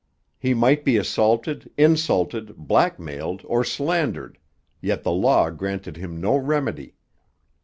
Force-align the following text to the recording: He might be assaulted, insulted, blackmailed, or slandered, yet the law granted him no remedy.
He 0.39 0.55
might 0.55 0.83
be 0.83 0.97
assaulted, 0.97 1.69
insulted, 1.77 2.55
blackmailed, 2.57 3.43
or 3.45 3.63
slandered, 3.63 4.39
yet 4.81 5.03
the 5.03 5.11
law 5.11 5.51
granted 5.51 5.95
him 5.95 6.19
no 6.19 6.37
remedy. 6.37 6.95